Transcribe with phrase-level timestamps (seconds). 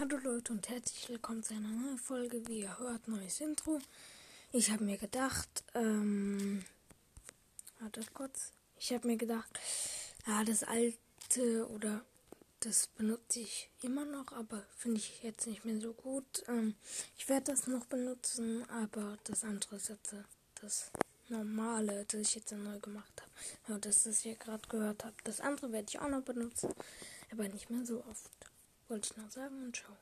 [0.00, 2.48] Leute und herzlich willkommen zu einer neuen Folge.
[2.48, 3.78] Wie ihr hört, neues Intro.
[4.50, 6.64] Ich habe mir gedacht, ähm,
[7.80, 8.50] wartet kurz.
[8.78, 9.50] Ich habe mir gedacht,
[10.26, 12.02] ja, das alte oder
[12.60, 16.44] das benutze ich immer noch, aber finde ich jetzt nicht mehr so gut.
[16.48, 16.76] Ähm,
[17.18, 20.14] ich werde das noch benutzen, aber das andere jetzt
[20.62, 20.90] das
[21.28, 23.30] normale, das ich jetzt neu gemacht habe.
[23.68, 25.28] Ja, das, das ihr gerade gehört habt.
[25.28, 26.70] Das andere werde ich auch noch benutzen,
[27.30, 28.49] aber nicht mehr so oft.
[28.90, 30.00] Wollte ich noch sagen und ciao.